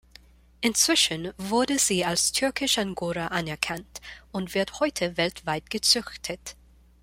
[0.61, 6.55] Inzwischen wurde sie als Türkisch Angora anerkannt und wird heute weltweit gezüchtet.